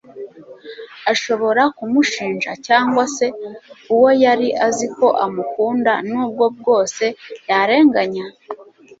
Ashobora 1.11 1.61
kumushinja, 1.77 2.51
cyangwa 2.67 3.03
se, 3.15 3.25
uwo 3.93 4.09
yari 4.23 4.47
azi 4.67 4.87
ko 4.97 5.07
amukunda 5.25 5.91
nubwo 6.09 6.45
bwose, 6.57 7.05
yarenganya? 7.49 8.25